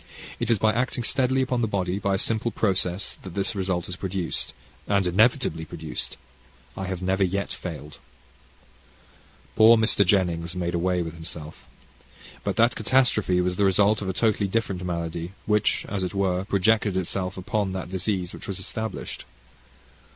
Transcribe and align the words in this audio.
It 0.39 0.49
is 0.49 0.57
by 0.57 0.73
acting 0.73 1.03
steadily 1.03 1.43
upon 1.43 1.61
the 1.61 1.67
body, 1.67 1.99
by 1.99 2.15
a 2.15 2.17
simple 2.17 2.49
process, 2.49 3.19
that 3.21 3.35
this 3.35 3.53
result 3.53 3.87
is 3.87 3.95
produced 3.95 4.51
and 4.87 5.05
inevitably 5.05 5.63
produced 5.63 6.17
I 6.75 6.85
have 6.87 7.03
never 7.03 7.23
yet 7.23 7.53
failed. 7.53 7.99
Poor 9.55 9.77
Mr. 9.77 10.03
Jennings 10.03 10.55
made 10.55 10.73
away 10.73 11.03
with 11.03 11.13
himself. 11.13 11.67
But 12.43 12.55
that 12.55 12.73
catastrophe 12.73 13.41
was 13.41 13.57
the 13.57 13.65
result 13.65 14.01
of 14.01 14.09
a 14.09 14.11
totally 14.13 14.47
different 14.47 14.83
malady, 14.83 15.33
which, 15.45 15.85
as 15.87 16.03
it 16.03 16.15
were, 16.15 16.45
projected 16.45 16.97
itself 16.97 17.37
upon 17.37 17.73
the 17.73 17.85
disease 17.85 18.33
which 18.33 18.47
was 18.47 18.57
established. 18.57 19.25